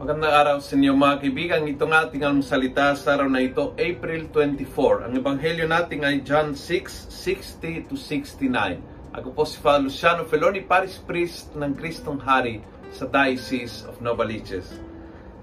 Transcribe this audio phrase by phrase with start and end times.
[0.00, 1.68] Magandang araw sa inyo mga kaibigan.
[1.68, 5.04] Ito nga ating almusalita sa araw na ito, April 24.
[5.04, 8.80] Ang ebanghelyo natin ay John 6, 60 to 69.
[9.12, 14.80] Ako po si Father Luciano Feloni, Paris Priest ng Kristong Hari sa Diocese of Novaliches.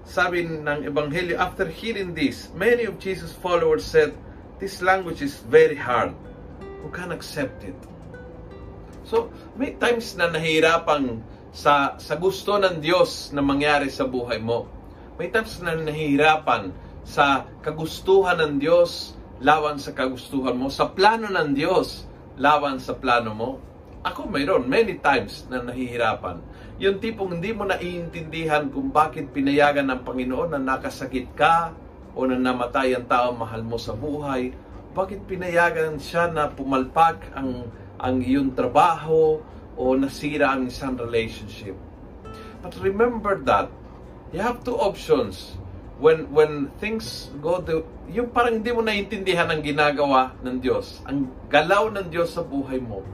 [0.02, 4.10] Sabi ng ebanghelyo, after hearing this, many of Jesus' followers said,
[4.58, 6.18] This language is very hard.
[6.82, 7.78] Who can accept it?
[9.06, 11.22] So, may times na nahihirapang
[11.58, 14.70] sa, sa gusto ng Diyos na mangyari sa buhay mo.
[15.18, 16.70] May times na nahihirapan
[17.02, 22.06] sa kagustuhan ng Diyos lawan sa kagustuhan mo, sa plano ng Diyos
[22.38, 23.50] lawan sa plano mo.
[24.06, 26.38] Ako mayroon, many times na nahihirapan.
[26.78, 31.74] Yung tipong hindi mo naiintindihan kung bakit pinayagan ng Panginoon na nakasakit ka
[32.14, 34.54] o na namatay ang tao mahal mo sa buhay.
[34.94, 37.66] Bakit pinayagan siya na pumalpak ang,
[37.98, 39.42] ang iyong trabaho
[39.78, 41.78] o nasira ang isang relationship.
[42.58, 43.70] But remember that
[44.34, 45.54] you have two options
[46.02, 51.30] when when things go to yung parang hindi mo naiintindihan ang ginagawa ng Diyos, ang
[51.46, 53.06] galaw ng Diyos sa buhay mo.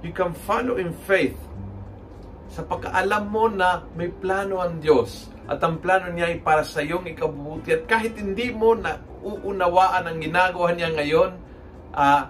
[0.00, 1.36] You can follow in faith
[2.50, 6.82] sa pagkaalam mo na may plano ang Diyos at ang plano niya ay para sa
[6.82, 11.30] iyong ikabubuti at kahit hindi mo na uunawaan ang ginagawa niya ngayon,
[11.94, 12.22] uh,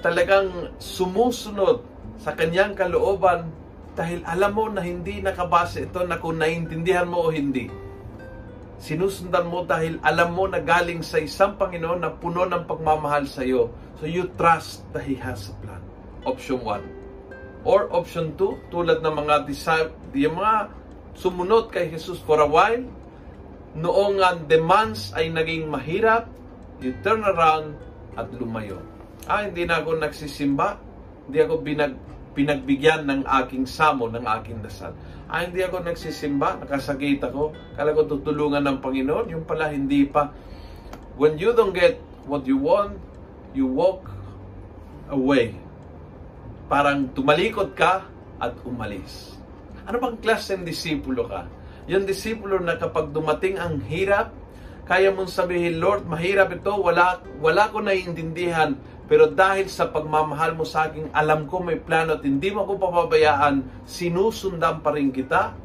[0.00, 1.84] talagang sumusunod
[2.18, 3.48] sa kanyang kalooban
[3.94, 7.66] dahil alam mo na hindi nakabase ito na kung naiintindihan mo o hindi.
[8.78, 13.42] Sinusundan mo dahil alam mo na galing sa isang Panginoon na puno ng pagmamahal sa
[13.42, 13.74] iyo.
[13.98, 15.82] So you trust that He has a plan.
[16.22, 17.66] Option 1.
[17.66, 19.50] Or option 2, tulad ng mga
[20.14, 20.70] yung mga
[21.18, 22.86] sumunod kay Jesus for a while,
[23.74, 26.30] noong ang demands ay naging mahirap,
[26.78, 27.74] you turn around
[28.14, 28.78] at lumayo.
[29.26, 30.78] Ah, hindi na ako nagsisimba,
[31.28, 31.94] hindi ako binag,
[32.32, 34.96] pinagbigyan ng aking samo, ng aking dasal.
[35.28, 40.32] Ah, hindi ako nagsisimba, nakasakit ako, kala ko tutulungan ng Panginoon, yung pala hindi pa.
[41.20, 42.96] When you don't get what you want,
[43.52, 44.08] you walk
[45.12, 45.52] away.
[46.72, 48.08] Parang tumalikod ka
[48.40, 49.36] at umalis.
[49.84, 51.44] Ano bang klase ng disipulo ka?
[51.92, 54.32] Yung disipulo na kapag dumating ang hirap,
[54.88, 58.72] kaya mong sabihin, Lord, mahirap ito, wala, wala ko naiintindihan,
[59.08, 62.76] pero dahil sa pagmamahal mo sa akin, alam ko may plano at hindi mo ako
[62.76, 65.56] papabayaan, sinusundan pa rin kita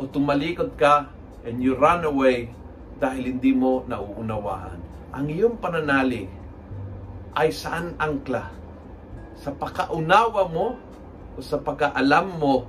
[0.00, 1.12] o tumalikod ka
[1.44, 2.48] and you run away
[2.96, 4.80] dahil hindi mo nauunawaan.
[5.12, 6.32] Ang iyong pananalig
[7.36, 8.48] ay saan angkla?
[9.36, 10.80] Sa pagkaunawa mo
[11.36, 12.64] o sa pagkaalam mo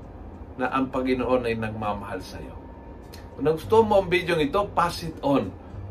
[0.60, 2.52] na ang Panginoon ay nagmamahal sa iyo.
[3.40, 5.48] Kung gusto mo ang video ito, pass it on